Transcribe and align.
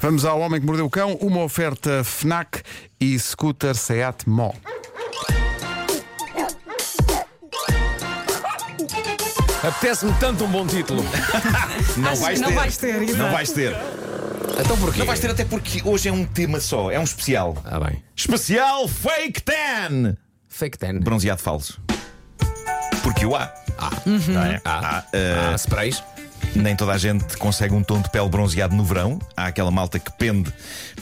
Vamos 0.00 0.24
ao 0.24 0.38
Homem 0.40 0.60
que 0.60 0.66
Mordeu 0.66 0.86
o 0.86 0.90
Cão, 0.90 1.14
uma 1.20 1.42
oferta 1.42 2.04
FNAC 2.04 2.62
e 3.00 3.18
scooter 3.18 3.74
Seat 3.74 4.28
Mó. 4.28 4.52
Apetece-me 9.62 10.12
tanto 10.20 10.44
um 10.44 10.48
bom 10.48 10.66
título. 10.66 11.02
Não 11.96 12.14
vais 12.14 12.38
que 12.38 12.42
não 12.44 12.48
ter. 12.50 12.54
vais 12.54 12.76
ter, 12.76 13.00
Não 13.16 13.32
vais 13.32 13.50
ter. 13.50 13.76
Então 14.60 14.76
porquê? 14.78 14.98
Não 15.00 15.06
vais 15.06 15.18
ter 15.18 15.30
até 15.30 15.44
porque 15.44 15.82
hoje 15.84 16.08
é 16.08 16.12
um 16.12 16.24
tema 16.24 16.60
só, 16.60 16.90
é 16.90 16.98
um 16.98 17.02
especial. 17.04 17.56
Ah, 17.64 17.80
bem. 17.80 18.02
Especial 18.14 18.86
Fake 18.86 19.42
Tan! 19.42 20.16
Fake 20.48 20.78
ten. 20.78 21.00
Bronzeado 21.00 21.40
falso. 21.42 21.80
Porque 23.02 23.26
o 23.26 23.34
há. 23.34 23.52
Ah. 23.78 23.90
Não 24.06 24.42
é? 24.42 24.60
Ah. 24.64 24.98
Há, 24.98 25.00
uh, 25.00 25.52
Ah, 25.52 25.54
sprays. 25.58 26.02
Nem 26.56 26.74
toda 26.74 26.92
a 26.92 26.98
gente 26.98 27.36
consegue 27.36 27.74
um 27.74 27.82
tom 27.82 28.00
de 28.00 28.10
pele 28.10 28.28
bronzeado 28.28 28.74
no 28.74 28.82
verão. 28.82 29.18
Há 29.36 29.46
aquela 29.46 29.70
malta 29.70 29.98
que 29.98 30.10
pende 30.12 30.52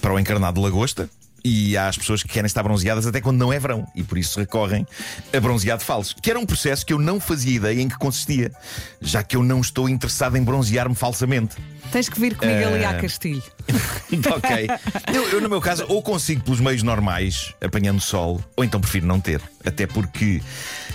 para 0.00 0.12
o 0.12 0.18
encarnado 0.18 0.60
de 0.60 0.64
lagosta. 0.64 1.08
E 1.44 1.76
há 1.76 1.88
as 1.88 1.96
pessoas 1.96 2.22
que 2.22 2.28
querem 2.28 2.46
estar 2.46 2.62
bronzeadas 2.62 3.06
até 3.06 3.20
quando 3.20 3.38
não 3.38 3.52
é 3.52 3.58
verão 3.58 3.86
e 3.94 4.02
por 4.02 4.16
isso 4.16 4.40
recorrem 4.40 4.86
a 5.30 5.38
bronzeado 5.38 5.84
falso, 5.84 6.16
que 6.20 6.30
era 6.30 6.40
um 6.40 6.46
processo 6.46 6.86
que 6.86 6.92
eu 6.94 6.98
não 6.98 7.20
fazia 7.20 7.56
ideia 7.56 7.82
em 7.82 7.88
que 7.88 7.98
consistia, 7.98 8.50
já 8.98 9.22
que 9.22 9.36
eu 9.36 9.42
não 9.42 9.60
estou 9.60 9.86
interessado 9.86 10.36
em 10.36 10.42
bronzear-me 10.42 10.94
falsamente. 10.94 11.56
Tens 11.92 12.08
que 12.08 12.18
vir 12.18 12.34
comigo 12.36 12.58
ali 12.66 12.82
Eh, 12.82 12.86
à 12.86 12.94
Castilho. 12.94 13.42
ok. 14.36 14.68
Eu, 15.14 15.28
eu, 15.28 15.40
no 15.40 15.48
meu 15.48 15.60
caso, 15.60 15.84
ou 15.88 16.02
consigo 16.02 16.42
pelos 16.42 16.60
meios 16.60 16.82
normais, 16.82 17.54
apanhando 17.62 18.00
sol, 18.00 18.42
ou 18.56 18.64
então 18.64 18.80
prefiro 18.80 19.06
não 19.06 19.20
ter. 19.20 19.40
Até 19.64 19.86
porque 19.86 20.42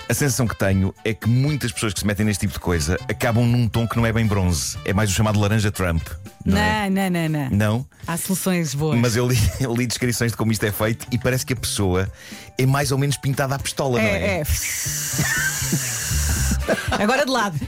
a 0.09 0.13
sensação 0.13 0.45
que 0.47 0.57
tenho 0.57 0.93
é 1.05 1.13
que 1.13 1.27
muitas 1.27 1.71
pessoas 1.71 1.93
que 1.93 2.01
se 2.01 2.05
metem 2.05 2.25
neste 2.25 2.41
tipo 2.41 2.53
de 2.53 2.59
coisa 2.59 2.97
acabam 3.09 3.45
num 3.45 3.67
tom 3.67 3.87
que 3.87 3.95
não 3.95 4.05
é 4.05 4.11
bem 4.11 4.25
bronze. 4.27 4.77
É 4.83 4.93
mais 4.93 5.09
o 5.09 5.13
chamado 5.13 5.39
laranja 5.39 5.71
Trump. 5.71 6.05
Não, 6.45 6.57
é? 6.57 6.89
Não, 6.89 7.09
não, 7.09 7.29
não, 7.29 7.29
não. 7.29 7.49
Não? 7.49 7.87
Há 8.05 8.17
soluções 8.17 8.73
boas. 8.73 8.99
Mas 8.99 9.15
eu 9.15 9.27
li, 9.27 9.37
eu 9.59 9.73
li 9.73 9.87
descrições 9.87 10.31
de 10.31 10.37
como 10.37 10.51
isto 10.51 10.65
é 10.65 10.71
feito 10.71 11.07
e 11.11 11.17
parece 11.17 11.45
que 11.45 11.53
a 11.53 11.57
pessoa 11.57 12.11
é 12.57 12.65
mais 12.65 12.91
ou 12.91 12.97
menos 12.97 13.17
pintada 13.17 13.55
à 13.55 13.59
pistola, 13.59 13.99
não 14.01 14.07
é? 14.07 14.11
É, 14.11 14.41
é. 14.41 14.43
Agora 16.91 17.25
de 17.25 17.31
lado. 17.31 17.59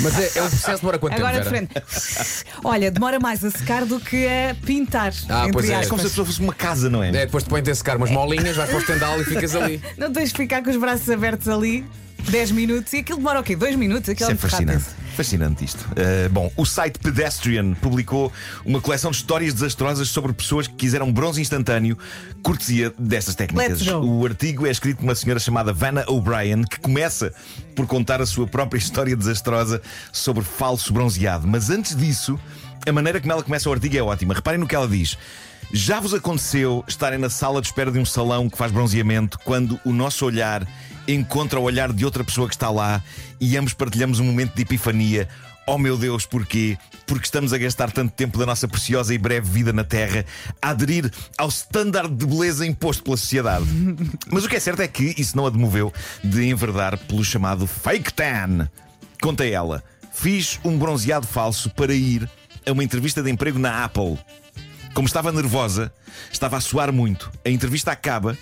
Mas 0.00 0.18
é, 0.18 0.38
é 0.38 0.42
um 0.42 0.48
processo 0.48 0.66
que 0.74 0.76
demora 0.80 0.98
quanto 0.98 1.14
Agora 1.14 1.40
de 1.40 1.50
tempo? 1.50 1.50
Vera? 1.74 1.84
frente. 1.84 2.44
Olha, 2.64 2.90
demora 2.90 3.18
mais 3.20 3.44
a 3.44 3.50
secar 3.50 3.84
do 3.84 4.00
que 4.00 4.26
a 4.26 4.54
pintar. 4.64 5.12
Ah, 5.28 5.40
entre 5.40 5.52
pois 5.52 5.70
é. 5.70 5.74
É 5.74 5.86
como 5.86 6.00
se 6.00 6.06
a 6.06 6.10
pessoa 6.10 6.26
fosse 6.26 6.40
uma 6.40 6.52
casa, 6.54 6.88
não 6.88 7.02
é? 7.02 7.08
É, 7.08 7.12
depois 7.26 7.44
te 7.44 7.50
põe-te 7.50 7.70
a 7.70 7.74
secar 7.74 7.96
umas 7.96 8.10
molinhas, 8.10 8.56
vais 8.56 8.68
para 8.68 8.78
o 8.78 8.80
estendal 8.80 9.20
e 9.20 9.24
ficas 9.24 9.54
ali. 9.54 9.82
Não 9.96 10.12
tens 10.12 10.30
de 10.30 10.36
ficar 10.36 10.62
com 10.62 10.70
os 10.70 10.76
braços 10.76 11.08
abertos 11.10 11.48
ali 11.48 11.84
10 12.30 12.50
minutos 12.52 12.92
e 12.92 12.98
aquilo 12.98 13.18
demora 13.18 13.40
o 13.40 13.42
quê? 13.42 13.56
2 13.56 13.76
minutos? 13.76 14.08
Aquilo 14.08 14.30
Isso 14.30 14.30
é 14.30 14.34
muito 14.34 14.50
fascinante. 14.50 14.84
rápido. 14.84 15.07
Fascinante 15.18 15.64
isto. 15.64 15.80
Uh, 15.80 16.28
bom, 16.30 16.48
o 16.56 16.64
site 16.64 17.00
Pedestrian 17.00 17.74
publicou 17.74 18.32
uma 18.64 18.80
coleção 18.80 19.10
de 19.10 19.16
histórias 19.16 19.52
desastrosas 19.52 20.08
sobre 20.10 20.32
pessoas 20.32 20.68
que 20.68 20.74
quiseram 20.74 21.12
bronze 21.12 21.40
instantâneo, 21.40 21.98
cortesia 22.40 22.94
destas 22.96 23.34
técnicas. 23.34 23.84
O 23.88 24.24
artigo 24.24 24.64
é 24.64 24.70
escrito 24.70 24.98
por 24.98 25.02
uma 25.02 25.16
senhora 25.16 25.40
chamada 25.40 25.72
Vanna 25.72 26.04
O'Brien, 26.06 26.62
que 26.62 26.78
começa 26.78 27.34
por 27.74 27.84
contar 27.84 28.22
a 28.22 28.26
sua 28.26 28.46
própria 28.46 28.78
história 28.78 29.16
desastrosa 29.16 29.82
sobre 30.12 30.44
falso 30.44 30.92
bronzeado. 30.92 31.48
Mas 31.48 31.68
antes 31.68 31.96
disso, 31.96 32.38
a 32.86 32.92
maneira 32.92 33.20
como 33.20 33.32
ela 33.32 33.42
começa 33.42 33.68
o 33.68 33.72
artigo 33.72 33.96
é 33.96 34.00
ótima. 34.00 34.34
Reparem 34.34 34.60
no 34.60 34.68
que 34.68 34.76
ela 34.76 34.86
diz. 34.86 35.18
Já 35.72 35.98
vos 35.98 36.14
aconteceu 36.14 36.84
estarem 36.86 37.18
na 37.18 37.28
sala 37.28 37.60
de 37.60 37.66
espera 37.66 37.90
de 37.90 37.98
um 37.98 38.04
salão 38.04 38.48
que 38.48 38.56
faz 38.56 38.70
bronzeamento 38.70 39.36
quando 39.40 39.80
o 39.84 39.92
nosso 39.92 40.24
olhar 40.24 40.64
encontra 41.08 41.58
o 41.58 41.62
olhar 41.62 41.92
de 41.92 42.04
outra 42.04 42.22
pessoa 42.22 42.46
que 42.46 42.54
está 42.54 42.70
lá 42.70 43.02
e 43.40 43.56
ambos 43.56 43.72
partilhamos 43.72 44.20
um 44.20 44.24
momento 44.24 44.54
de 44.54 44.62
epifania? 44.62 45.28
Oh 45.66 45.76
meu 45.76 45.98
Deus, 45.98 46.24
porquê? 46.24 46.78
Porque 47.06 47.24
estamos 47.24 47.52
a 47.52 47.58
gastar 47.58 47.90
tanto 47.90 48.12
tempo 48.12 48.38
da 48.38 48.46
nossa 48.46 48.66
preciosa 48.68 49.14
e 49.14 49.18
breve 49.18 49.50
vida 49.50 49.72
na 49.72 49.84
Terra 49.84 50.24
a 50.62 50.70
aderir 50.70 51.10
ao 51.36 51.48
standard 51.48 52.14
de 52.14 52.26
beleza 52.26 52.66
imposto 52.66 53.02
pela 53.02 53.16
sociedade. 53.16 53.66
Mas 54.32 54.44
o 54.44 54.48
que 54.48 54.56
é 54.56 54.60
certo 54.60 54.80
é 54.80 54.88
que 54.88 55.14
isso 55.18 55.36
não 55.36 55.46
a 55.46 55.50
demoveu 55.50 55.92
de 56.24 56.46
enverdar 56.48 56.96
pelo 56.96 57.24
chamado 57.24 57.66
fake 57.66 58.12
tan. 58.14 58.68
Conta 59.20 59.46
ela, 59.46 59.82
fiz 60.12 60.58
um 60.64 60.78
bronzeado 60.78 61.26
falso 61.26 61.68
para 61.70 61.94
ir 61.94 62.28
a 62.66 62.72
uma 62.72 62.84
entrevista 62.84 63.22
de 63.22 63.30
emprego 63.30 63.58
na 63.58 63.84
Apple. 63.84 64.18
Como 64.94 65.06
estava 65.06 65.30
nervosa, 65.30 65.92
estava 66.32 66.56
a 66.56 66.60
suar 66.60 66.92
muito. 66.92 67.30
A 67.44 67.50
entrevista 67.50 67.92
acaba. 67.92 68.36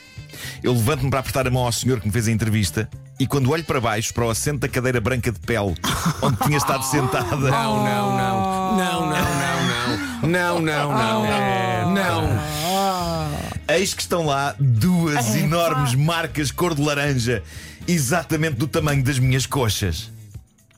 Eu 0.63 0.73
levanto-me 0.73 1.11
para 1.11 1.21
apertar 1.21 1.47
a 1.47 1.51
mão 1.51 1.65
ao 1.65 1.73
senhor 1.73 2.01
que 2.01 2.07
me 2.07 2.13
fez 2.13 2.29
a 2.29 2.33
entrevista 2.33 2.89
e 3.19 3.27
quando 3.27 3.51
olho 3.51 3.65
para 3.65 3.81
baixo, 3.81 4.13
para 4.13 4.27
o 4.27 4.31
assento 4.31 4.61
da 4.61 4.69
cadeira 4.69 5.01
branca 5.01 5.33
de 5.33 5.39
pele, 5.41 5.75
onde 6.23 6.37
tinha 6.39 6.59
estado 6.59 6.83
sentada. 6.91 7.37
Não, 7.37 7.85
não, 7.85 8.17
não. 8.17 8.77
Não, 8.77 9.01
não, 9.01 9.11
não, 9.11 9.67
não. 10.23 10.61
Não, 10.61 10.61
não, 10.61 10.93
não. 10.93 11.95
Não. 11.95 12.57
Eis 13.69 13.95
que 13.95 14.03
estão 14.03 14.27
lá 14.27 14.55
duas 14.59 15.35
enormes 15.35 15.95
marcas 15.95 16.51
cor 16.51 16.75
de 16.75 16.83
laranja, 16.83 17.43
exatamente 17.87 18.57
do 18.57 18.69
tamanho 18.69 19.03
das 19.03 19.19
minhas 19.19 19.47
coxas. 19.47 20.11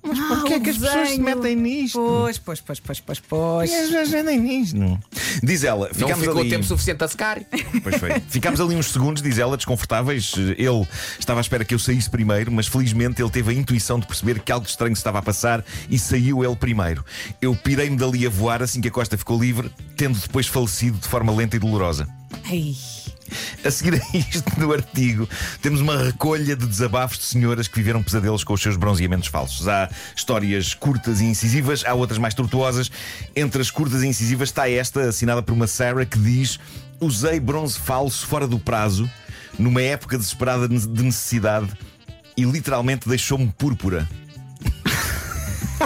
Mas 0.02 0.18
porquê 0.18 0.54
é 0.54 0.60
que 0.60 0.70
as 0.70 0.78
pessoas 0.78 1.10
se 1.10 1.20
metem 1.20 1.56
nisto? 1.56 1.98
Pois, 1.98 2.38
pois, 2.38 2.60
pois, 2.60 2.80
pois, 2.80 3.00
pois, 3.00 3.20
pois. 3.20 3.72
As 3.72 3.80
pessoas 3.88 4.08
metem 4.10 4.40
nisto. 4.40 4.98
Diz 5.42 5.64
ela, 5.64 5.88
Não 5.88 5.94
ficámos 5.94 6.24
ficou 6.24 6.40
ali... 6.40 6.50
tempo 6.50 6.64
suficiente 6.64 7.02
a 7.04 7.08
secar. 7.08 7.40
Pois 7.82 7.96
foi. 7.96 8.20
Ficámos 8.28 8.60
ali 8.60 8.74
uns 8.74 8.86
segundos, 8.86 9.22
diz 9.22 9.38
ela, 9.38 9.56
desconfortáveis. 9.56 10.32
Ele 10.36 10.86
estava 11.18 11.40
à 11.40 11.42
espera 11.42 11.64
que 11.64 11.74
eu 11.74 11.78
saísse 11.78 12.08
primeiro, 12.08 12.50
mas 12.50 12.66
felizmente 12.66 13.22
ele 13.22 13.30
teve 13.30 13.50
a 13.50 13.54
intuição 13.54 13.98
de 13.98 14.06
perceber 14.06 14.40
que 14.40 14.52
algo 14.52 14.66
estranho 14.66 14.94
se 14.94 15.00
estava 15.00 15.18
a 15.18 15.22
passar 15.22 15.64
e 15.88 15.98
saiu 15.98 16.44
ele 16.44 16.56
primeiro. 16.56 17.04
Eu 17.40 17.54
pirei-me 17.54 17.96
dali 17.96 18.26
a 18.26 18.30
voar 18.30 18.62
assim 18.62 18.80
que 18.80 18.88
a 18.88 18.90
costa 18.90 19.16
ficou 19.16 19.40
livre, 19.40 19.70
tendo 19.96 20.18
depois 20.18 20.46
falecido 20.46 20.98
de 20.98 21.08
forma 21.08 21.32
lenta 21.32 21.56
e 21.56 21.58
dolorosa. 21.58 22.06
Ai. 22.44 22.74
A 23.64 23.70
seguir 23.70 23.94
a 23.94 24.16
isto 24.16 24.58
no 24.58 24.72
artigo, 24.72 25.28
temos 25.60 25.80
uma 25.80 25.96
recolha 26.02 26.56
de 26.56 26.66
desabafos 26.66 27.18
de 27.18 27.24
senhoras 27.24 27.68
que 27.68 27.76
viveram 27.76 28.02
pesadelos 28.02 28.44
com 28.44 28.54
os 28.54 28.62
seus 28.62 28.76
bronzeamentos 28.76 29.28
falsos. 29.28 29.68
Há 29.68 29.88
histórias 30.16 30.74
curtas 30.74 31.20
e 31.20 31.24
incisivas, 31.24 31.84
há 31.84 31.94
outras 31.94 32.18
mais 32.18 32.34
tortuosas. 32.34 32.90
Entre 33.34 33.60
as 33.60 33.70
curtas 33.70 34.02
e 34.02 34.06
incisivas 34.06 34.48
está 34.48 34.68
esta, 34.68 35.08
assinada 35.08 35.42
por 35.42 35.52
uma 35.52 35.66
Sarah, 35.66 36.04
que 36.04 36.18
diz: 36.18 36.58
Usei 37.00 37.38
bronze 37.40 37.78
falso 37.78 38.26
fora 38.26 38.46
do 38.46 38.58
prazo, 38.58 39.10
numa 39.58 39.82
época 39.82 40.16
desesperada 40.16 40.68
de 40.68 41.02
necessidade, 41.02 41.68
e 42.36 42.44
literalmente 42.44 43.08
deixou-me 43.08 43.52
púrpura. 43.56 44.08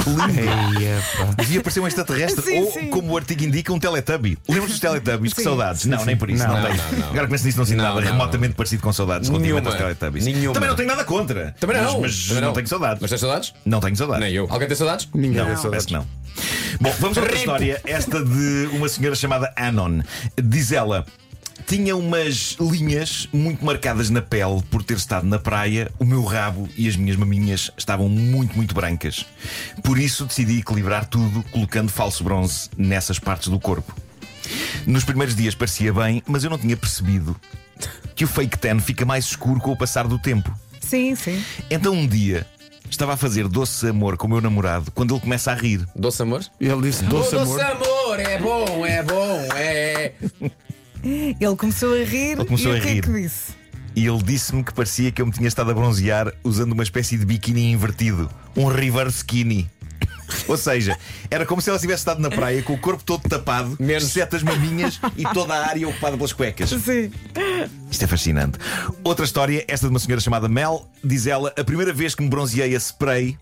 Que 0.03 0.11
lindo. 0.11 1.37
Devia 1.37 1.61
parecer 1.61 1.81
um 1.81 1.87
extraterrestre 1.87 2.43
Sim, 2.45 2.59
ou, 2.61 2.73
sim. 2.73 2.91
como 2.91 3.13
o 3.13 3.17
artigo 3.17 3.45
indica, 3.45 3.73
um 3.73 3.79
Teletubby. 3.79 4.37
Lembras 4.49 4.71
dos 4.71 4.81
Teletubbies? 4.81 5.33
Que 5.33 5.41
Sim. 5.41 5.45
saudades. 5.49 5.85
não, 5.85 6.05
nem 6.05 6.17
por 6.17 6.31
isso. 6.31 6.47
Não, 6.47 6.55
Não, 6.55 6.63
tenho. 6.63 6.77
não, 6.77 6.99
não. 6.99 7.09
Agora 7.11 7.27
começo 7.27 7.45
nisso, 7.47 7.59
não 7.59 7.65
sinto 7.65 7.77
Não, 7.79 7.85
nada 7.85 8.01
não, 8.01 8.07
remotamente 8.13 8.55
parecido 8.55 8.83
com 8.83 8.93
saudades 8.93 9.29
relativamente 9.29 9.67
aos 9.67 9.75
Nenhuma. 9.77 9.95
Teletubbies. 9.95 10.25
Nenhuma. 10.27 10.55
Também 10.55 10.69
não 10.69 10.77
tenho 10.77 10.89
nada 10.89 11.05
contra. 11.05 11.55
Também 11.61 11.77
não. 11.77 12.01
Mas, 12.01 12.01
mas 12.03 12.27
Também 12.29 12.43
não. 12.43 12.53
tenho 12.53 12.67
saudades. 12.67 12.99
Mas 13.01 13.11
tens 13.11 13.21
saudades? 13.21 13.55
Não 13.65 13.81
tenho 13.81 13.97
saudades. 13.97 14.25
Nem 14.25 14.35
eu. 14.35 14.47
Alguém 14.51 14.69
tem 14.69 14.77
saudades? 14.77 15.09
Ninguém 15.15 15.31
Não, 15.31 15.37
tem 15.37 15.45
parece 15.45 15.63
saudades. 15.63 15.87
que 15.87 15.93
não. 15.93 16.07
Bom, 16.81 16.95
vamos 16.99 17.19
a 17.19 17.21
outra 17.21 17.37
história. 17.37 17.81
Esta 17.85 18.25
de 18.25 18.69
uma 18.73 18.89
senhora 18.89 19.15
chamada 19.15 19.53
Anon. 19.57 20.01
Diz 20.43 20.73
ela. 20.73 21.05
Tinha 21.73 21.97
umas 21.97 22.55
linhas 22.61 23.27
muito 23.33 23.65
marcadas 23.65 24.11
na 24.11 24.21
pele 24.21 24.63
por 24.71 24.83
ter 24.83 24.99
estado 24.99 25.27
na 25.27 25.39
praia. 25.39 25.91
O 25.99 26.05
meu 26.05 26.23
rabo 26.23 26.69
e 26.77 26.87
as 26.87 26.97
minhas 26.97 27.17
maminhas 27.17 27.71
estavam 27.79 28.11
muito, 28.11 28.55
muito 28.55 28.75
brancas. 28.75 29.25
Por 29.83 29.99
isso 29.99 30.27
decidi 30.27 30.59
equilibrar 30.59 31.07
tudo 31.07 31.43
colocando 31.45 31.89
falso 31.91 32.23
bronze 32.23 32.69
nessas 32.77 33.19
partes 33.19 33.49
do 33.49 33.59
corpo. 33.59 33.97
Nos 34.87 35.03
primeiros 35.03 35.35
dias 35.35 35.55
parecia 35.55 35.95
bem, 35.95 36.23
mas 36.27 36.45
eu 36.45 36.51
não 36.51 36.59
tinha 36.59 36.77
percebido 36.77 37.35
que 38.15 38.25
o 38.27 38.29
fake 38.29 38.59
tan 38.59 38.79
fica 38.79 39.07
mais 39.07 39.25
escuro 39.25 39.59
com 39.59 39.73
o 39.73 39.77
passar 39.77 40.07
do 40.07 40.19
tempo. 40.19 40.55
Sim, 40.79 41.15
sim. 41.15 41.43
Então 41.71 41.95
um 41.95 42.07
dia 42.07 42.47
estava 42.91 43.15
a 43.15 43.17
fazer 43.17 43.49
doce 43.49 43.89
amor 43.89 44.19
com 44.19 44.27
o 44.27 44.31
meu 44.31 44.43
namorado 44.43 44.91
quando 44.91 45.15
ele 45.15 45.21
começa 45.23 45.51
a 45.51 45.55
rir. 45.55 45.87
Doce 45.97 46.21
amor? 46.21 46.45
Ele 46.61 46.83
disse 46.83 47.03
doce 47.05 47.35
Oh, 47.35 47.41
amor. 47.41 47.59
doce 47.59 47.71
amor, 47.73 48.21
é 48.21 48.39
bom, 48.39 48.85
é 48.87 49.03
bom, 49.03 49.49
é. 49.57 50.13
Ele 51.41 51.57
começou 51.57 51.95
a 51.95 52.05
rir 52.05 52.33
Ele 52.33 52.45
começou 52.45 52.73
e 52.73 52.77
a 52.77 52.79
o 52.79 52.83
que 52.83 52.89
rir. 52.89 52.99
é 52.99 53.03
que 53.03 53.13
disse? 53.13 53.53
E 53.95 54.07
ele 54.07 54.23
disse-me 54.23 54.65
que 54.65 54.73
parecia 54.73 55.13
que 55.13 55.21
eu 55.21 55.27
me 55.27 55.33
tinha 55.33 55.47
estado 55.47 55.71
a 55.71 55.75
bronzear 55.75 56.33
usando 56.43 56.73
uma 56.73 56.83
espécie 56.83 57.19
de 57.19 57.27
biquíni 57.27 57.71
invertido, 57.73 58.31
um 58.57 58.65
reverse 58.67 59.19
skinny. 59.19 59.69
Ou 60.49 60.57
seja, 60.57 60.97
era 61.31 61.45
como 61.45 61.61
se 61.61 61.69
ela 61.69 61.79
tivesse 61.79 62.01
estado 62.01 62.19
na 62.19 62.31
praia 62.31 62.63
com 62.63 62.73
o 62.73 62.79
corpo 62.79 63.05
todo 63.05 63.29
tapado, 63.29 63.77
Menos. 63.79 64.05
exceto 64.05 64.35
as 64.37 64.43
maminhas 64.43 64.99
e 65.15 65.25
toda 65.35 65.53
a 65.53 65.69
área 65.69 65.87
ocupada 65.87 66.17
pelas 66.17 66.33
cuecas. 66.33 66.71
Sim. 66.71 67.13
Isto 67.91 68.05
é 68.05 68.07
fascinante. 68.07 68.59
Outra 69.05 69.27
história, 69.27 69.63
esta 69.69 69.87
de 69.87 69.91
uma 69.93 69.99
senhora 69.99 70.23
chamada 70.23 70.49
Mel, 70.49 70.89
diz 71.05 71.27
ela: 71.27 71.53
a 71.55 71.63
primeira 71.63 71.93
vez 71.93 72.15
que 72.15 72.23
me 72.23 72.31
bronzeei 72.31 72.75
a 72.75 72.79
spray, 72.79 73.37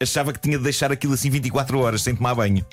achava 0.00 0.32
que 0.32 0.40
tinha 0.40 0.58
de 0.58 0.64
deixar 0.64 0.90
aquilo 0.90 1.14
assim 1.14 1.30
24 1.30 1.78
horas 1.78 2.02
sem 2.02 2.16
tomar 2.16 2.34
banho. 2.34 2.66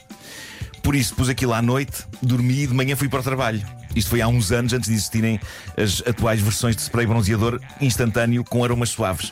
Por 0.82 0.96
isso 0.96 1.14
pus 1.14 1.30
aquilo 1.30 1.54
à 1.54 1.62
noite, 1.62 2.04
dormi 2.20 2.64
e 2.64 2.68
de 2.68 2.74
manhã 2.74 2.96
fui 2.96 3.08
para 3.08 3.20
o 3.20 3.24
trabalho. 3.24 3.62
Isto 3.96 4.10
foi 4.10 4.22
há 4.22 4.28
uns 4.28 4.52
anos 4.52 4.74
antes 4.74 4.90
de 4.90 4.96
existirem 4.96 5.40
as 5.78 6.02
atuais 6.08 6.42
versões 6.42 6.76
de 6.76 6.82
spray 6.82 7.06
bronzeador 7.06 7.60
instantâneo 7.80 8.44
com 8.44 8.64
aromas 8.64 8.90
suaves. 8.90 9.32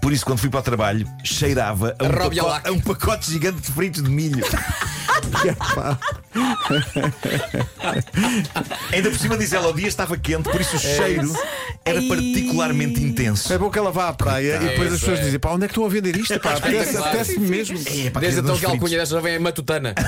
Por 0.00 0.12
isso, 0.12 0.24
quando 0.24 0.38
fui 0.38 0.48
para 0.50 0.60
o 0.60 0.62
trabalho, 0.62 1.08
cheirava 1.24 1.96
a 1.98 2.04
um, 2.04 2.10
pacote, 2.10 2.68
a 2.68 2.72
um 2.72 2.80
pacote 2.80 3.30
gigante 3.30 3.60
de 3.60 3.72
fritos 3.72 4.02
de 4.02 4.10
milho. 4.10 4.44
Ainda 8.92 9.10
por 9.10 9.18
cima 9.18 9.36
diz 9.36 9.52
ela, 9.52 9.68
o 9.68 9.72
dia 9.72 9.88
estava 9.88 10.16
quente, 10.16 10.48
por 10.48 10.60
isso 10.60 10.76
o 10.76 10.78
cheiro 10.78 11.32
era 11.86 12.00
Ai. 12.00 12.08
particularmente 12.08 13.00
intenso. 13.02 13.52
É 13.52 13.56
bom 13.56 13.70
que 13.70 13.78
ela 13.78 13.92
vá 13.92 14.08
à 14.08 14.12
praia 14.12 14.56
e 14.56 14.68
depois 14.70 14.92
as 14.92 14.98
pessoas 14.98 15.20
é. 15.20 15.22
dizem: 15.22 15.38
pá, 15.38 15.50
onde 15.52 15.64
é 15.64 15.68
que 15.68 15.72
estão 15.72 15.86
a 15.86 15.88
vender 15.88 16.16
isto? 16.16 16.38
Pá, 16.40 16.54
apetece, 16.54 16.92
claro. 16.92 17.08
apetece 17.08 17.38
mesmo. 17.38 17.78
É, 17.86 18.10
pá, 18.10 18.18
Desde 18.18 18.40
então 18.40 18.58
que 18.58 18.66
a 18.66 18.70
alcunha 18.70 18.98
desta 18.98 19.14
jovem 19.14 19.34
é 19.34 19.38
matutana. 19.38 19.94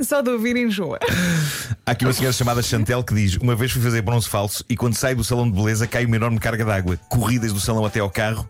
Só 0.00 0.20
de 0.20 0.30
ouvir 0.30 0.56
enjoa. 0.56 0.98
Há 1.86 1.92
aqui 1.92 2.04
uma 2.04 2.12
senhora 2.12 2.32
chamada 2.32 2.60
Chantel 2.60 3.04
que 3.04 3.14
diz: 3.14 3.36
Uma 3.36 3.54
vez 3.54 3.70
fui 3.70 3.80
fazer 3.80 4.02
bronze 4.02 4.28
falso 4.28 4.64
e 4.68 4.76
quando 4.76 4.94
saio 4.94 5.16
do 5.16 5.22
salão 5.24 5.48
de 5.48 5.56
beleza 5.56 5.86
cai 5.86 6.04
uma 6.04 6.16
enorme 6.16 6.40
carga 6.40 6.64
d'água. 6.64 6.98
Corri 7.08 7.38
desde 7.38 7.56
o 7.56 7.60
salão 7.60 7.86
até 7.86 8.00
ao 8.00 8.10
carro, 8.10 8.48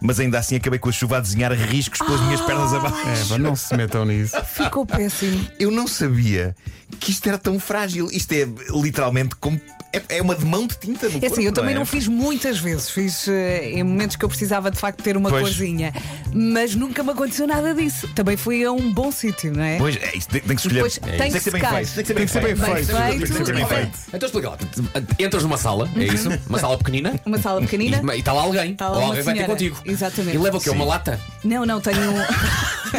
mas 0.00 0.20
ainda 0.20 0.38
assim 0.38 0.56
acabei 0.56 0.78
com 0.78 0.90
a 0.90 0.92
chuva 0.92 1.16
a 1.16 1.20
desenhar 1.20 1.52
riscos 1.52 2.00
pelas 2.00 2.20
minhas 2.20 2.40
pernas 2.42 2.74
abaixo. 2.74 3.34
É, 3.34 3.38
não 3.38 3.56
se 3.56 3.74
metam 3.74 4.04
nisso. 4.04 4.36
Ficou 4.44 4.84
péssimo. 4.84 5.46
Eu 5.58 5.70
não 5.70 5.86
sabia 5.86 6.54
que 6.98 7.10
isto 7.10 7.26
era 7.28 7.38
tão 7.38 7.58
frágil. 7.58 8.08
Isto 8.12 8.32
é 8.32 8.48
literalmente 8.70 9.34
como. 9.36 9.60
É, 9.92 10.18
é 10.18 10.22
uma 10.22 10.36
de 10.36 10.44
mão 10.44 10.66
de 10.68 10.76
tinta 10.76 11.08
no 11.08 11.16
É 11.16 11.20
corpo, 11.20 11.34
assim, 11.34 11.44
eu 11.44 11.52
também 11.52 11.74
é? 11.74 11.78
não 11.78 11.84
fiz 11.84 12.06
muitas 12.06 12.58
vezes. 12.60 12.88
Fiz 12.90 13.26
eh, 13.26 13.70
em 13.72 13.82
momentos 13.82 14.14
que 14.14 14.24
eu 14.24 14.28
precisava 14.28 14.70
de 14.70 14.78
facto 14.78 15.02
ter 15.02 15.16
uma 15.16 15.28
Pois. 15.28 15.42
corzinha. 15.42 15.92
Mas 16.32 16.76
nunca 16.76 17.02
me 17.02 17.10
aconteceu 17.10 17.44
nada 17.46 17.74
disso. 17.74 18.06
Também 18.14 18.36
fui 18.36 18.64
a 18.64 18.70
um 18.70 18.92
bom 18.92 19.10
sítio, 19.10 19.52
não 19.52 19.64
é? 19.64 19.78
Pois, 19.78 19.96
é, 19.96 20.16
isto 20.16 20.30
tem, 20.30 20.40
tem 20.42 20.54
que 20.56 20.62
se 20.62 20.68
escolher. 20.68 20.74
Depois 20.74 20.98
tem 20.98 21.18
tem 21.18 21.32
que 21.32 21.40
ser 21.40 21.50
bem 21.50 21.60
feito. 21.60 21.74
Tem 21.74 22.04
que 22.04 22.06
ser 22.06 22.14
Tem 22.14 22.26
que 22.26 22.32
ser 22.32 22.40
bem 22.40 22.56
feito. 22.56 22.86
Tem 22.86 23.18
que 23.18 23.44
ser 23.44 23.54
bem 23.54 23.66
feito. 23.66 23.98
Então 24.14 24.26
explica 24.28 24.50
lá. 24.50 24.58
Entras 25.18 25.42
numa 25.42 25.58
sala, 25.58 25.90
é 25.96 26.04
isso? 26.04 26.28
Uma 26.48 26.58
sala 26.60 26.78
pequenina. 26.78 27.20
Uma 27.26 27.38
sala 27.38 27.60
pequenina. 27.60 28.00
E 28.14 28.18
está 28.20 28.32
lá 28.32 28.42
alguém. 28.42 28.74
Tá 28.76 28.88
lá 28.88 28.98
Ou 28.98 29.04
alguém 29.06 29.22
vai 29.22 29.34
ter 29.34 29.40
senhora. 29.40 29.52
contigo. 29.54 29.76
Exatamente. 29.84 30.36
E 30.36 30.38
leva 30.38 30.56
o 30.56 30.60
quê? 30.60 30.70
Sim. 30.70 30.76
Uma 30.76 30.84
lata? 30.84 31.20
Não, 31.42 31.64
não, 31.64 31.80
tenho, 31.80 31.98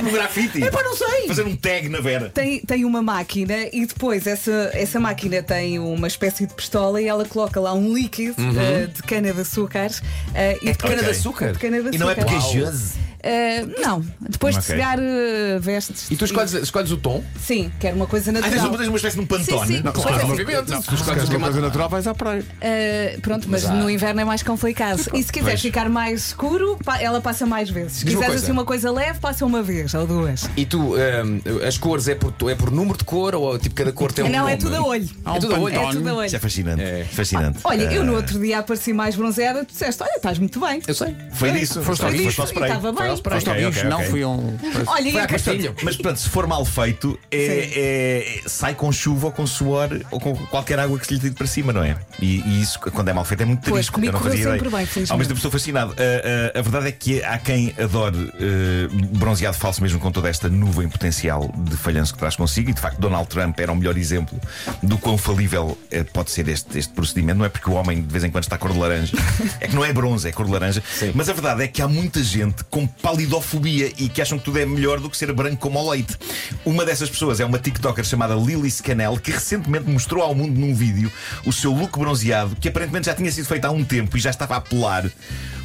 Um 0.03 0.09
grafite. 0.11 0.63
É 0.63 0.71
pá, 0.71 0.81
não 0.83 0.95
sei. 0.95 1.27
Fazer 1.27 1.45
um 1.45 1.55
tag 1.55 1.87
na 1.89 1.99
Vera. 1.99 2.29
tem, 2.33 2.59
tem 2.61 2.85
uma 2.85 3.01
máquina 3.01 3.55
e 3.71 3.85
depois 3.85 4.25
essa, 4.25 4.71
essa 4.73 4.99
máquina 4.99 5.43
tem 5.43 5.77
uma 5.77 6.07
espécie 6.07 6.47
de 6.47 6.53
pistola 6.53 6.99
e 7.01 7.07
ela 7.07 7.23
coloca 7.25 7.59
lá 7.59 7.73
um 7.73 7.93
líquido 7.93 8.35
eh, 8.59 8.87
de 8.87 9.03
cana 9.03 9.31
de 9.31 9.41
açúcar. 9.41 9.91
eh, 10.33 10.57
e 10.63 10.69
É 10.69 10.71
de 10.71 10.77
cana 10.79 10.95
de 10.95 11.01
Ok. 11.01 11.11
açúcar? 11.11 11.51
de 11.53 11.59
cana 11.59 11.83
de 11.83 11.95
E 11.95 11.99
não 11.99 12.09
é 12.09 12.13
açúcar. 12.13 12.25
pegajoso. 12.27 12.93
Eh, 13.23 13.65
não, 13.79 14.03
depois 14.19 14.55
de 14.55 14.61
Ok. 14.61 14.73
cegar 14.75 14.97
eh, 14.99 15.59
vestes. 15.59 16.09
E 16.09 16.15
tu 16.15 16.25
escolhes, 16.25 16.53
escolhes 16.53 16.91
o 16.91 16.97
tom? 16.97 17.23
Sim, 17.39 17.71
quero 17.79 17.95
uma 17.95 18.07
coisa 18.07 18.31
Ah, 18.31 18.33
tens 18.33 18.43
natural. 18.45 18.67
uma, 18.69 18.77
tens 18.79 18.87
uma 18.87 18.95
espécie 18.97 19.15
de 19.17 19.21
um 19.21 19.25
pantone. 19.27 19.67
Sim, 19.67 19.75
sim. 19.77 19.83
Não, 19.83 19.91
claro. 19.91 20.19
é. 20.19 20.23
Obviamente. 20.25 20.69
Não, 20.71 20.81
Se 20.81 20.87
tu 20.87 20.95
se 20.97 21.01
escolhes 21.03 21.23
é 21.23 21.27
uma 21.29 21.39
mais- 21.39 21.53
coisa 21.53 21.61
natural, 21.67 21.89
vais 21.89 22.07
à 22.07 22.13
praia. 22.15 22.41
Uh, 22.41 23.21
pronto, 23.21 23.47
mas 23.49 23.63
no 23.69 23.89
inverno 23.89 24.21
é 24.21 24.25
mais 24.25 24.41
complicado. 24.41 25.01
E 25.13 25.21
se 25.23 25.31
quiser 25.31 25.51
Pois. 25.51 25.61
ficar 25.61 25.89
mais 25.89 26.27
escuro, 26.27 26.77
pa- 26.83 26.99
ela 26.99 27.21
passa 27.21 27.45
mais 27.45 27.69
vezes. 27.69 27.93
Se 27.93 28.05
Diz 28.05 28.13
uma 28.15 28.21
quiseres 28.21 28.27
coisa. 28.33 28.43
assim 28.45 28.51
uma 28.51 28.65
coisa 28.65 28.91
leve, 28.91 29.19
passa 29.19 29.45
uma 29.45 29.61
vez 29.61 29.93
ou 29.93 30.07
duas. 30.07 30.49
E 30.57 30.65
tu, 30.65 30.95
hum, 30.95 31.41
as 31.67 31.77
cores 31.77 32.07
é 32.07 32.15
por, 32.15 32.33
é 32.49 32.55
por 32.55 32.71
número 32.71 32.97
de 32.97 33.03
cor 33.03 33.35
ou 33.35 33.57
tipo 33.59 33.75
cada 33.75 33.91
cor 33.91 34.11
tem 34.11 34.25
um 34.25 34.29
não, 34.29 34.47
é 34.47 34.51
nome? 34.51 34.63
tudo 34.63 34.75
a 34.77 34.81
olho. 34.83 35.09
É 35.25 35.39
tudo 35.39 35.55
a 35.55 35.59
olho. 35.59 35.75
É 35.75 35.91
tudo 35.91 36.09
a 36.09 36.13
olho. 36.15 36.25
Isso 36.25 36.35
é 36.35 36.39
fascinante. 36.39 36.81
É. 36.81 37.05
Fascinante. 37.11 37.59
Olha, 37.63 37.83
eu 37.83 38.01
Ah, 38.01 38.05
no 38.05 38.15
outro 38.15 38.39
dia 38.39 38.59
apareci 38.59 38.93
mais 38.93 39.15
bronzeada, 39.15 39.63
tu 39.63 39.71
disseste: 39.71 40.01
Olha, 40.01 40.15
estás 40.15 40.39
muito 40.39 40.59
bem. 40.59 40.81
Eu 40.87 40.95
sei. 40.95 41.15
Foi 41.33 41.51
disso. 41.51 41.81
Foste 41.83 42.03
ao 42.03 42.11
Foste 42.11 42.41
ao 42.41 42.47
spray. 42.47 42.69
Estava 42.71 42.93
Foi 42.93 43.10
Foste 43.17 43.49
ao 43.49 43.89
não 43.89 44.01
fui 44.03 44.23
a 44.23 44.27
um. 44.29 44.57
Olha, 44.87 45.09
e 45.09 45.19
a 45.19 45.23
à 45.23 45.27
Castilho. 45.27 45.75
Mas 45.83 45.95
portanto, 45.95 46.17
se 46.17 46.29
for 46.29 46.47
mal 46.47 46.63
feito, 46.65 47.17
é, 47.31 47.69
é- 47.75 48.41
sai 48.47 48.73
com 48.75 48.91
chuva 48.91 49.27
ou 49.27 49.31
com 49.31 49.45
suor 49.47 49.89
ou 50.11 50.19
com 50.19 50.35
qualquer 50.47 50.79
água 50.79 50.97
que 50.99 51.05
se 51.07 51.13
lhe 51.13 51.19
tire 51.19 51.33
para 51.35 51.47
cima, 51.47 51.73
não 51.73 51.83
é? 51.83 51.95
E, 52.21 52.41
e 52.41 52.61
isso, 52.61 52.79
quando 52.79 53.09
é 53.09 53.13
mal 53.13 53.25
feito, 53.25 53.41
é 53.41 53.45
muito 53.45 53.61
Pois, 53.61 53.73
triste. 53.87 53.91
comigo 53.91 54.09
eu 54.09 54.13
não 54.13 54.19
correu 54.19 54.33
fazia 54.37 54.51
sempre 54.51 54.67
ideia. 54.67 54.77
bem, 54.77 54.85
felizmente. 54.85 55.11
Ao 55.11 55.17
mesmo 55.17 55.29
tempo 55.29 55.37
estou 55.37 55.51
fascinado. 55.51 55.95
A, 55.97 56.57
a- 56.57 56.59
a 56.59 56.61
verdade 56.61 56.87
é 56.87 56.91
que 56.91 57.23
há 57.23 57.37
quem 57.37 57.73
adore 57.79 58.31
eh, 58.39 58.87
bronzeado 59.17 59.57
falso, 59.57 59.81
mesmo 59.81 59.99
com 59.99 60.11
toda 60.11 60.29
esta 60.29 60.49
nuvem 60.49 60.87
potencial 60.89 61.51
de 61.57 61.75
falhanço 61.77 62.13
que 62.13 62.19
traz 62.19 62.35
consigo. 62.35 62.69
E 62.69 62.73
de 62.73 62.81
facto, 62.81 62.99
Donald 62.99 63.27
Trump 63.27 63.59
era 63.59 63.71
o 63.71 63.75
melhor 63.75 63.97
exemplo 63.97 64.39
do 64.83 64.97
quão 64.97 65.17
falível 65.17 65.77
eh, 65.89 66.03
pode 66.03 66.31
ser 66.31 66.47
este, 66.47 66.77
este 66.77 66.93
procedimento. 66.93 67.37
Não 67.39 67.45
é 67.45 67.49
porque 67.49 67.69
o 67.69 67.73
homem 67.73 68.01
de 68.01 68.07
vez 68.11 68.23
em 68.23 68.29
quando 68.31 68.43
está 68.43 68.57
cor 68.57 68.71
de 68.73 68.79
laranja, 68.79 69.15
é 69.59 69.67
que 69.67 69.75
não 69.75 69.83
é 69.85 69.91
bronze, 69.93 70.27
é 70.27 70.31
cor 70.31 70.45
de 70.45 70.51
laranja. 70.51 70.83
Mas 71.13 71.29
a 71.29 71.33
verdade 71.33 71.63
é 71.63 71.67
que 71.67 71.81
há 71.81 71.87
muita 71.87 72.21
gente 72.23 72.63
com 72.65 72.85
palidofobia 73.01 73.91
e 73.97 74.07
que 74.07 74.21
acham 74.21 74.37
que 74.37 74.45
tudo 74.45 74.59
é 74.59 74.65
melhor 74.65 74.99
do 74.99 75.09
que 75.09 75.17
ser 75.17 75.31
branco 75.33 75.57
como 75.57 75.79
ao 75.79 75.89
leite. 75.89 76.15
Uma 76.63 76.85
dessas 76.85 77.09
pessoas 77.09 77.39
é 77.39 77.45
uma 77.45 77.59
TikToker 77.59 78.03
chamada 78.03 78.35
Lily 78.35 78.69
Scanel 78.69 79.17
que 79.17 79.31
recentemente 79.31 79.89
mostrou 79.89 80.23
ao 80.23 80.35
mundo 80.35 80.59
num 80.59 80.73
vídeo 80.73 81.11
o 81.45 81.51
seu 81.51 81.71
look 81.73 81.97
bronzeado, 81.97 82.55
que 82.55 82.69
aparentemente 82.69 83.07
já 83.07 83.13
tinha 83.13 83.31
sido 83.31 83.45
feito 83.45 83.65
há 83.65 83.71
um 83.71 83.83
tempo 83.83 84.15
e 84.17 84.19
já 84.19 84.29
estava 84.29 84.55
a 84.55 84.61
pelar. 84.61 85.09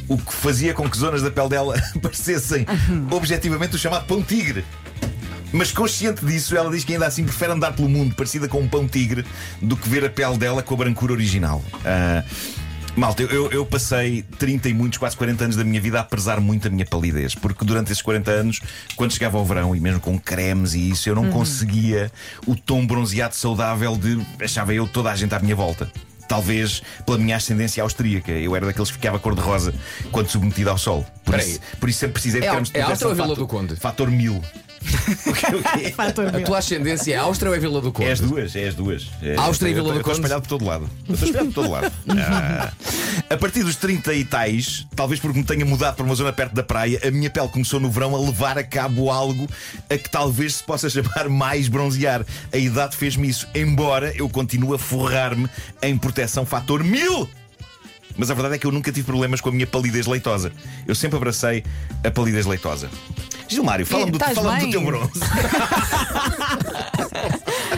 O 0.07 0.17
que 0.17 0.33
fazia 0.33 0.73
com 0.73 0.89
que 0.89 0.97
zonas 0.97 1.21
da 1.21 1.29
pele 1.29 1.49
dela 1.49 1.75
parecessem 2.01 2.65
objetivamente 3.11 3.75
o 3.75 3.79
chamado 3.79 4.05
pão 4.05 4.21
tigre. 4.21 4.63
Mas 5.51 5.71
consciente 5.71 6.25
disso, 6.25 6.57
ela 6.57 6.69
diz 6.69 6.83
que 6.83 6.93
ainda 6.93 7.07
assim 7.07 7.23
prefere 7.23 7.53
andar 7.53 7.73
pelo 7.73 7.87
mundo 7.87 8.13
parecida 8.15 8.47
com 8.47 8.59
um 8.59 8.67
pão 8.67 8.87
tigre 8.87 9.25
do 9.61 9.77
que 9.77 9.87
ver 9.87 10.05
a 10.05 10.09
pele 10.09 10.37
dela 10.37 10.61
com 10.61 10.73
a 10.73 10.77
brancura 10.77 11.13
original. 11.13 11.63
Ah, 11.85 12.23
Malta, 12.97 13.21
eu, 13.21 13.51
eu- 13.51 13.65
passei 13.65 14.23
30 14.39 14.69
e 14.69 14.73
muitos, 14.73 14.97
quase 14.97 15.15
40 15.15 15.43
anos 15.43 15.55
da 15.55 15.63
minha 15.63 15.79
vida 15.79 15.99
a 15.99 16.03
prezar 16.03 16.41
muito 16.41 16.67
a 16.67 16.71
minha 16.71 16.85
palidez, 16.85 17.35
porque 17.35 17.63
durante 17.63 17.91
esses 17.91 18.01
40 18.01 18.31
anos, 18.31 18.59
quando 18.95 19.13
chegava 19.13 19.37
ao 19.37 19.45
verão 19.45 19.75
e 19.75 19.79
mesmo 19.79 19.99
com 19.99 20.17
cremes 20.17 20.73
e 20.73 20.89
isso, 20.89 21.07
eu 21.07 21.13
não 21.13 21.29
conseguia 21.29 22.11
o 22.47 22.55
tom 22.55 22.85
bronzeado 22.87 23.35
saudável 23.35 23.95
de 23.95 24.19
achava 24.43 24.73
eu 24.73 24.87
toda 24.87 25.11
a 25.11 25.15
gente 25.15 25.35
à 25.35 25.39
minha 25.39 25.55
volta. 25.55 25.89
Talvez 26.27 26.81
pela 27.05 27.17
minha 27.17 27.37
ascendência 27.37 27.81
austríaca. 27.83 28.31
Eu 28.33 28.53
era 28.53 28.65
daqueles 28.65 28.89
que 28.89 28.95
ficava 28.97 29.17
cor-de-rosa 29.17 29.73
quando 30.11 30.27
submetido 30.27 30.69
ao 30.69 30.77
sol. 30.77 31.05
Por 31.23 31.35
isso, 31.39 31.59
por 31.79 31.87
isso 31.89 31.99
sempre 31.99 32.13
precisei 32.15 32.41
de 32.41 32.47
É- 32.47 32.49
cremes 32.49 32.69
de 32.69 32.77
é 32.77 32.83
proteção 32.83 33.13
Vila 33.15 33.27
do 33.27 33.33
fator- 33.35 33.47
Conde? 33.47 33.75
Fator 33.77 34.09
mil. 34.11 34.41
O 35.27 35.33
quê, 35.33 35.45
o 35.55 35.63
quê? 35.79 35.91
Fator 35.91 36.27
A 36.35 36.39
tua 36.41 36.57
ascendência 36.59 37.13
é 37.13 37.17
Áustria 37.17 37.49
ou 37.49 37.55
é 37.55 37.59
Vila 37.59 37.79
do 37.81 37.91
Conde? 37.91 38.09
É 38.09 38.11
as 38.13 38.19
duas, 38.19 38.55
é 38.55 38.67
as 38.67 38.75
duas. 38.75 39.07
É, 39.21 39.35
Áustria 39.37 39.69
e 39.69 39.71
eu 39.71 39.75
Vila 39.75 39.87
tô- 39.87 39.91
do 39.93 39.97
eu 39.97 40.01
Estou 40.01 40.13
Conde? 40.13 40.25
espalhado 40.25 40.41
por 40.41 40.47
todo 40.49 40.65
lado. 40.65 40.89
Eu 41.07 41.13
Estou 41.13 41.27
espalhado 41.29 41.53
por 41.53 41.61
todo 41.63 41.71
lado. 41.71 41.91
Ah. 42.09 42.71
A 43.29 43.37
partir 43.37 43.63
dos 43.63 43.75
30 43.75 44.13
e 44.13 44.23
tais, 44.23 44.85
talvez 44.95 45.19
porque 45.19 45.37
me 45.39 45.43
tenha 45.45 45.65
mudado 45.65 45.95
para 45.95 46.05
uma 46.05 46.13
zona 46.15 46.31
perto 46.31 46.53
da 46.53 46.63
praia, 46.63 46.99
a 47.05 47.11
minha 47.11 47.29
pele 47.29 47.47
começou 47.49 47.79
no 47.79 47.89
verão 47.89 48.15
a 48.15 48.19
levar 48.19 48.57
a 48.57 48.63
cabo 48.63 49.09
algo 49.09 49.47
a 49.89 49.97
que 49.97 50.09
talvez 50.09 50.55
se 50.55 50.63
possa 50.63 50.87
chamar 50.89 51.27
mais 51.29 51.67
bronzear. 51.67 52.25
A 52.53 52.57
idade 52.57 52.95
fez-me 52.95 53.27
isso, 53.27 53.47
embora 53.55 54.13
eu 54.15 54.29
continue 54.29 54.75
a 54.75 54.77
forrar-me 54.77 55.47
em 55.81 55.97
proteção 55.97 56.45
fator 56.45 56.83
mil. 56.83 57.29
Mas 58.15 58.31
a 58.31 58.33
verdade 58.33 58.55
é 58.55 58.57
que 58.57 58.65
eu 58.65 58.71
nunca 58.71 58.91
tive 58.91 59.05
problemas 59.05 59.41
com 59.41 59.49
a 59.49 59.51
minha 59.51 59.67
palidez 59.67 60.07
leitosa. 60.07 60.51
Eu 60.87 60.95
sempre 60.95 61.17
abracei 61.17 61.63
a 62.03 62.09
palidez 62.11 62.45
leitosa. 62.45 62.89
Gilmário, 63.47 63.85
fala-me 63.85 64.11
do, 64.11 64.17
Estás 64.17 64.35
fala 64.35 64.55
do 64.55 64.61
bem? 64.61 64.71
teu 64.71 64.81
bronze. 64.83 65.11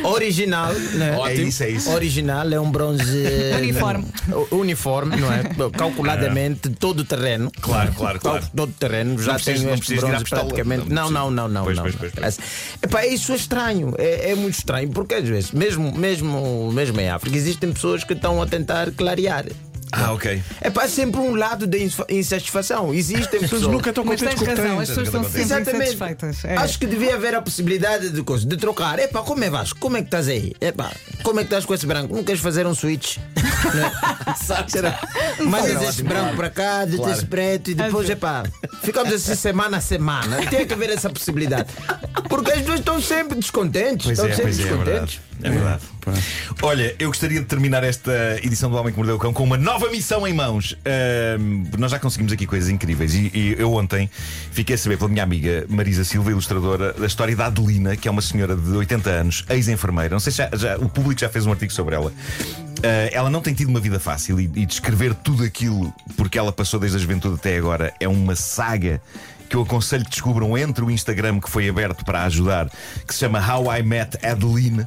Original, 0.04 0.74
né? 0.74 1.18
É 1.28 1.34
isso, 1.36 1.64
é 1.64 1.70
isso. 1.72 1.90
Original 1.92 2.52
é 2.52 2.60
um 2.60 2.72
bronze 2.72 3.24
Uniforme. 3.60 4.06
O- 4.52 4.56
uniforme, 4.58 5.18
não 5.18 5.32
é? 5.32 5.44
Calculadamente 5.78 6.70
todo 6.72 7.04
terreno. 7.04 7.52
Claro, 7.62 7.92
claro, 7.94 8.20
claro. 8.20 8.46
Todo 8.56 8.72
terreno. 8.74 9.22
Já 9.22 9.34
precisas- 9.34 9.60
tenho 9.60 9.68
não 9.70 9.74
este 9.76 9.86
precisas 9.88 10.00
tirar 10.00 10.08
a 10.08 10.12
bronze 10.12 10.24
pistola. 10.24 10.42
praticamente. 10.44 10.90
Não 10.90 11.12
Não, 11.12 11.32
não, 11.32 11.32
não, 11.32 11.48
não. 11.50 11.64
Pois, 11.64 11.76
não. 11.78 11.84
pois, 11.84 11.96
pois, 11.96 12.12
pois. 12.14 12.40
Epá, 12.82 13.06
isso 13.06 13.32
é 13.32 13.36
estranho. 13.36 13.94
É, 13.98 14.32
é 14.32 14.36
muito 14.36 14.56
estranho, 14.58 14.90
porque 14.90 15.16
às 15.16 15.28
vezes, 15.28 15.52
mesmo, 15.52 15.92
mesmo, 15.96 16.72
mesmo 16.72 17.00
em 17.00 17.10
África, 17.10 17.36
existem 17.38 17.72
pessoas 17.74 18.04
que 18.04 18.14
estão 18.14 18.42
a 18.42 18.46
tentar 18.48 18.92
clarear. 18.92 19.46
Ah, 19.92 20.14
ok. 20.14 20.42
É 20.62 20.70
para 20.70 20.88
sempre 20.88 21.20
um 21.20 21.36
lado 21.36 21.66
da 21.66 21.78
insa- 21.78 22.06
insatisfação. 22.10 22.94
Existem 22.94 23.24
As 23.24 23.30
pessoas 23.30 23.50
pessoas. 23.62 23.72
nunca 23.74 23.90
estão 23.90 24.04
Mas 24.06 24.20
contentes 24.22 24.44
com 24.44 24.52
o 24.52 24.56
que 24.56 24.62
têm. 24.62 24.72
as 24.80 24.88
pessoas 24.88 25.08
estão 25.08 25.24
sempre 25.24 25.42
Exatamente. 25.42 25.76
insatisfeitas. 25.96 26.46
É. 26.46 26.56
Acho 26.58 26.80
que 26.80 26.86
devia 26.86 27.16
haver 27.16 27.36
a 27.36 27.42
possibilidade 27.42 28.10
de, 28.10 28.22
coisa, 28.24 28.46
de 28.46 28.56
trocar. 28.58 29.00
Epá, 29.00 29.22
como 29.24 29.44
é 29.44 29.50
Vasco? 29.50 29.80
Como 29.80 29.98
é 29.98 30.02
que 30.02 30.08
estás 30.08 30.28
aí? 30.28 30.54
Epá, 30.62 30.92
como 31.24 31.40
é 31.40 31.44
que 31.44 31.48
estás 31.48 31.66
com 31.66 31.74
esse 31.74 31.86
branco? 31.86 32.16
Não 32.16 32.24
queres 32.24 32.42
fazer 32.42 32.68
um 32.68 32.76
switch? 32.76 33.18
Será? 34.68 35.00
Mandas 35.40 35.82
esse 35.90 36.04
branco 36.04 36.36
para 36.36 36.50
cá, 36.50 36.86
de 36.86 37.02
esse 37.12 37.26
preto 37.26 37.72
e 37.72 37.74
depois, 37.74 38.10
epá, 38.10 38.44
ficamos 38.84 39.14
assim 39.14 39.36
semana 39.36 39.78
a 39.78 39.82
semana. 39.82 40.38
Tem 40.50 40.66
que 40.68 40.74
haver 40.74 40.90
essa 40.92 41.10
possibilidade. 41.10 41.70
Porque 42.30 42.52
as 42.52 42.60
pessoas 42.60 42.80
estão 42.80 43.02
sempre 43.02 43.38
descontentes. 43.40 44.06
Pois 44.06 44.20
estão 44.20 44.28
é, 44.32 44.36
sempre 44.36 44.66
pois 44.66 45.20
é, 45.42 45.50
verdade. 45.50 45.82
É. 46.08 46.12
Olha, 46.62 46.96
eu 47.00 47.08
gostaria 47.10 47.40
de 47.40 47.46
terminar 47.46 47.84
esta 47.84 48.12
edição 48.44 48.70
do 48.70 48.76
Homem 48.78 48.92
que 48.92 48.98
Mordeu 48.98 49.16
o 49.16 49.20
Cão 49.20 49.32
com 49.34 49.44
uma 49.44 49.58
nova 49.58 49.90
missão 49.90 50.28
em 50.28 50.34
mãos. 50.34 50.76
Ahm, 50.86 51.66
nós 51.78 51.92
já 51.92 52.00
conseguimos 52.00 52.32
aqui 52.34 52.46
coisas 52.46 52.70
incríveis 52.70 53.14
e, 53.14 53.32
e 53.34 53.56
eu 53.58 53.74
ontem 53.74 54.10
fiquei 54.52 54.76
a 54.76 54.78
saber 54.78 54.98
pela 54.98 55.10
minha 55.10 55.24
amiga 55.24 55.66
Marisa 55.70 56.04
Silva, 56.04 56.32
ilustradora, 56.32 56.94
da 56.94 57.06
história 57.06 57.36
da 57.36 57.46
Adelina, 57.46 57.96
que 57.96 58.08
é 58.08 58.12
uma 58.12 58.22
senhora 58.22 58.56
de 58.56 58.70
80 58.72 59.10
anos, 59.10 59.46
ex-enfermeira. 59.50 60.14
Não 60.14 60.20
sei 60.20 60.32
se 60.32 60.38
já, 60.40 60.50
já- 60.54 60.78
o 60.78 60.90
público 60.90 61.20
já 61.22 61.30
fez 61.30 61.46
um 61.46 61.52
artigo 61.52 61.72
sobre 61.72 61.96
ela. 61.96 62.12
Ah, 62.84 63.10
ela 63.12 63.30
não 63.30 63.42
tem 63.42 63.54
tido 63.54 63.68
uma 63.70 63.80
vida 63.80 64.00
fácil 64.00 64.40
e, 64.40 64.50
e 64.56 64.66
descrever 64.66 65.14
tudo 65.14 65.44
aquilo 65.44 65.94
porque 66.16 66.38
ela 66.40 66.52
passou 66.52 66.80
desde 66.80 66.98
a 66.98 67.00
juventude 67.00 67.36
até 67.36 67.58
agora 67.58 67.94
é 68.00 68.08
uma 68.08 68.36
saga 68.36 69.02
que 69.50 69.56
eu 69.56 69.64
aconselho 69.64 70.04
que 70.04 70.12
descubram 70.12 70.56
entre 70.58 70.84
o 70.84 70.92
Instagram 70.92 71.40
que 71.40 71.50
foi 71.50 71.68
aberto 71.68 72.06
para 72.06 72.24
ajudar, 72.24 72.70
que 73.06 73.14
se 73.14 73.22
chama 73.22 73.40
How 73.40 73.76
I 73.76 73.82
Met 73.82 74.18
Adeline. 74.24 74.86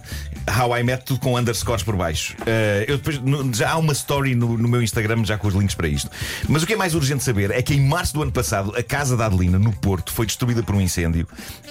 How 0.48 0.76
I 0.76 0.82
Met, 0.82 1.04
tudo 1.04 1.20
com 1.20 1.36
underscores 1.36 1.82
por 1.82 1.96
baixo. 1.96 2.34
Uh, 2.40 2.84
eu 2.86 2.98
depois, 2.98 3.20
já 3.56 3.72
há 3.72 3.78
uma 3.78 3.92
story 3.92 4.34
no, 4.34 4.56
no, 4.56 4.68
meu 4.68 4.82
Instagram 4.82 5.24
já 5.24 5.36
com 5.36 5.48
os 5.48 5.54
links 5.54 5.74
para 5.74 5.88
isto. 5.88 6.10
Mas 6.48 6.62
o 6.62 6.66
que 6.66 6.72
é 6.72 6.76
mais 6.76 6.94
urgente 6.94 7.24
saber 7.24 7.50
é 7.50 7.60
que 7.60 7.74
em 7.74 7.80
março 7.80 8.14
do 8.14 8.22
ano 8.22 8.32
passado, 8.32 8.74
a 8.76 8.82
casa 8.82 9.16
da 9.16 9.26
Adelina, 9.26 9.58
no 9.58 9.72
Porto, 9.72 10.12
foi 10.12 10.26
destruída 10.26 10.62
por 10.62 10.74
um 10.74 10.80
incêndio. 10.80 11.26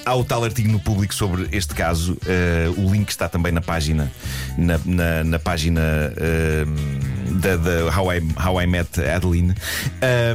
Há 0.06 0.16
o 0.16 0.24
tal 0.24 0.44
artigo 0.44 0.70
no 0.70 0.80
público 0.80 1.14
sobre 1.14 1.48
este 1.52 1.74
caso. 1.74 2.14
Uh, 2.14 2.82
o 2.82 2.92
link 2.92 3.10
está 3.10 3.30
também 3.30 3.52
na 3.52 3.62
página, 3.62 4.12
na, 4.58 4.80
na, 4.86 5.24
na 5.24 5.40
página 5.40 5.82
uh, 5.82 7.11
da, 7.32 7.56
da 7.56 7.98
How, 7.98 8.14
I, 8.14 8.22
How 8.38 8.62
I 8.62 8.68
Met 8.68 9.00
Adeline. 9.00 9.54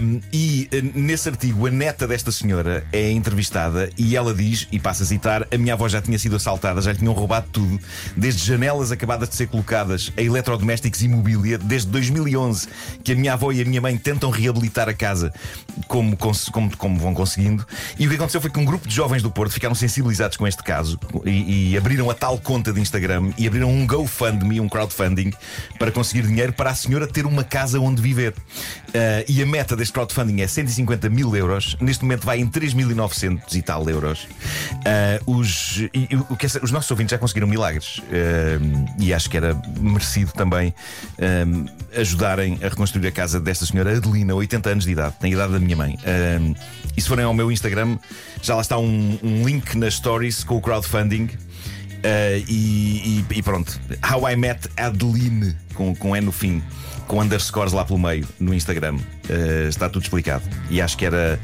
Um, 0.00 0.20
e 0.32 0.68
nesse 0.94 1.28
artigo, 1.28 1.66
a 1.66 1.70
neta 1.70 2.06
desta 2.06 2.32
senhora 2.32 2.84
é 2.92 3.10
entrevistada 3.10 3.90
e 3.96 4.16
ela 4.16 4.34
diz, 4.34 4.66
e 4.70 4.78
passa 4.78 5.02
a 5.02 5.06
citar: 5.06 5.46
A 5.52 5.58
minha 5.58 5.74
avó 5.74 5.88
já 5.88 6.00
tinha 6.00 6.18
sido 6.18 6.36
assaltada, 6.36 6.80
já 6.80 6.92
lhe 6.92 6.98
tinham 6.98 7.12
roubado 7.12 7.46
tudo 7.52 7.78
desde 8.16 8.44
janelas 8.46 8.92
acabadas 8.92 9.28
de 9.28 9.36
ser 9.36 9.48
colocadas 9.48 10.12
a 10.16 10.22
eletrodomésticos 10.22 11.02
e 11.02 11.08
mobília, 11.08 11.58
desde 11.58 11.88
2011, 11.88 12.68
que 13.02 13.12
a 13.12 13.14
minha 13.14 13.32
avó 13.32 13.52
e 13.52 13.60
a 13.60 13.64
minha 13.64 13.80
mãe 13.80 13.96
tentam 13.96 14.30
reabilitar 14.30 14.88
a 14.88 14.94
casa 14.94 15.32
como, 15.88 16.16
como, 16.16 16.76
como 16.76 16.98
vão 16.98 17.14
conseguindo. 17.14 17.66
E 17.98 18.06
o 18.06 18.10
que 18.10 18.16
aconteceu 18.16 18.40
foi 18.40 18.50
que 18.50 18.58
um 18.58 18.64
grupo 18.64 18.88
de 18.88 18.94
jovens 18.94 19.22
do 19.22 19.30
Porto 19.30 19.52
ficaram 19.52 19.74
sensibilizados 19.74 20.36
com 20.36 20.46
este 20.46 20.62
caso 20.62 20.98
e, 21.24 21.72
e 21.72 21.76
abriram 21.76 22.10
a 22.10 22.14
tal 22.14 22.38
conta 22.38 22.72
de 22.72 22.80
Instagram 22.80 23.32
e 23.36 23.46
abriram 23.46 23.70
um 23.70 23.86
GoFundMe, 23.86 24.60
um 24.60 24.68
crowdfunding, 24.68 25.32
para 25.78 25.90
conseguir 25.90 26.26
dinheiro 26.26 26.52
para 26.52 26.70
a 26.70 26.74
senhora 26.86 27.06
ter 27.06 27.26
uma 27.26 27.42
casa 27.42 27.80
onde 27.80 28.00
viver. 28.00 28.30
Uh, 28.30 29.24
e 29.28 29.42
a 29.42 29.46
meta 29.46 29.74
deste 29.74 29.92
crowdfunding 29.92 30.40
é 30.40 30.46
150 30.46 31.08
mil 31.10 31.34
euros. 31.34 31.76
Neste 31.80 32.04
momento 32.04 32.24
vai 32.24 32.38
em 32.38 32.48
3.900 32.48 33.54
e 33.54 33.62
tal 33.62 33.88
euros. 33.90 34.24
Uh, 35.26 35.38
os, 35.38 35.78
e, 35.92 36.08
os 36.62 36.70
nossos 36.70 36.90
ouvintes 36.90 37.10
já 37.10 37.18
conseguiram 37.18 37.48
milagres. 37.48 37.98
Uh, 37.98 38.94
e 39.00 39.12
acho 39.12 39.28
que 39.28 39.36
era 39.36 39.60
merecido 39.78 40.32
também 40.32 40.72
ajudarem 41.96 42.58
a 42.62 42.68
reconstruir 42.68 43.06
a 43.06 43.12
casa 43.12 43.40
desta 43.40 43.64
senhora 43.64 43.96
Adelina, 43.96 44.34
80 44.34 44.70
anos 44.70 44.84
de 44.84 44.92
idade, 44.92 45.14
tem 45.20 45.32
a 45.32 45.34
idade 45.34 45.52
da 45.52 45.58
minha 45.58 45.76
mãe. 45.76 45.98
E 46.96 47.00
se 47.00 47.08
forem 47.08 47.24
ao 47.24 47.32
meu 47.32 47.50
Instagram, 47.50 47.98
já 48.42 48.54
lá 48.54 48.60
está 48.60 48.78
um, 48.78 49.18
um 49.22 49.44
link 49.44 49.76
nas 49.76 49.94
stories 49.94 50.44
com 50.44 50.56
o 50.56 50.60
crowdfunding. 50.60 51.30
Uh, 52.06 52.44
e, 52.48 53.24
e, 53.30 53.38
e, 53.38 53.42
pronto, 53.42 53.80
How 54.08 54.30
I 54.30 54.36
Met 54.36 54.68
Adeline, 54.76 55.56
com, 55.74 55.94
com 55.96 56.14
E 56.14 56.20
no 56.20 56.30
fim, 56.30 56.62
com 57.08 57.20
underscores 57.20 57.72
lá 57.72 57.84
pelo 57.84 57.98
meio 57.98 58.26
no 58.38 58.54
Instagram. 58.54 58.94
Uh, 58.96 59.68
está 59.68 59.88
tudo 59.88 60.04
explicado. 60.04 60.44
E 60.70 60.80
acho 60.80 60.96
que 60.96 61.04
era 61.04 61.40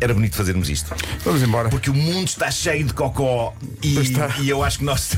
era 0.00 0.12
bonito 0.12 0.36
fazermos 0.36 0.68
isto. 0.68 0.94
Vamos 1.24 1.42
embora. 1.42 1.68
Porque 1.68 1.90
o 1.90 1.94
mundo 1.94 2.28
está 2.28 2.50
cheio 2.50 2.84
de 2.84 2.92
cocó 2.92 3.54
e, 3.82 3.96
e 4.42 4.48
eu 4.48 4.62
acho 4.62 4.78
que 4.78 4.84
nós 4.84 5.16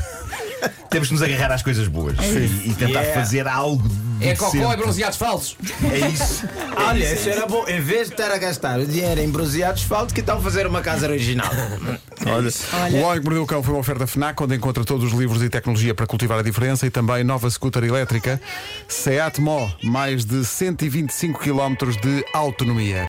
temos 0.89 1.07
que 1.09 1.13
nos 1.13 1.23
agarrar 1.23 1.51
às 1.53 1.61
coisas 1.63 1.87
boas 1.87 2.17
É 2.19 2.23
e, 2.23 2.69
e 2.69 2.73
tentar 2.73 3.01
Yeah. 3.01 3.21
fazer 3.21 3.47
algo. 3.47 3.83
É 4.19 4.33
decente. 4.33 4.57
cocó 4.57 4.73
e 4.73 4.77
bronzeados 4.77 5.15
falsos. 5.17 5.55
É 5.91 6.07
isso. 6.07 6.43
Olha, 6.75 7.13
isso 7.13 7.29
era 7.29 7.45
bom. 7.45 7.67
Em 7.67 7.79
vez 7.79 8.07
de 8.07 8.13
estar 8.15 8.31
a 8.31 8.37
gastar 8.39 8.79
o 8.79 8.85
dinheiro 8.87 9.21
em 9.21 9.29
bronzeados, 9.29 9.83
falta 9.83 10.11
que 10.11 10.23
tal 10.23 10.41
fazer 10.41 10.65
uma 10.65 10.81
casa 10.81 11.05
original. 11.07 11.51
Olha, 12.25 12.49
O 12.97 13.03
Homem 13.05 13.19
que 13.19 13.25
Mordeu 13.25 13.43
o 13.43 13.45
Cão 13.45 13.61
foi 13.61 13.73
uma 13.75 13.79
oferta 13.79 14.07
FNAC, 14.07 14.41
onde 14.41 14.55
encontra 14.55 14.83
todos 14.83 15.13
os 15.13 15.17
livros 15.19 15.43
e 15.43 15.49
tecnologia 15.49 15.93
para 15.93 16.07
cultivar 16.07 16.39
a 16.39 16.41
diferença 16.41 16.87
e 16.87 16.89
também 16.89 17.23
nova 17.23 17.47
scooter 17.49 17.83
elétrica 17.83 18.41
Seat 18.87 19.39
Mó, 19.39 19.69
mais 19.83 20.25
de 20.25 20.43
125 20.43 21.39
km 21.39 21.75
de 22.01 22.25
autonomia. 22.33 23.05